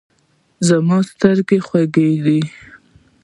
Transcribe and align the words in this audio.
زما 0.67 0.97
سترګې 1.09 1.57
خوږیږي 1.67 2.39